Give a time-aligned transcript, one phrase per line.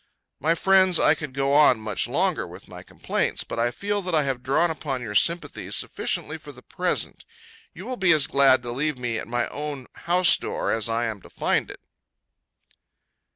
[0.39, 4.15] My friends, I could go on much longer with my complaints, but I feel that
[4.15, 7.23] I have drawn upon your sympathies sufficiently for the present.
[7.71, 11.05] You will be as glad to leave me at my own house door, as I
[11.05, 11.81] am to find it.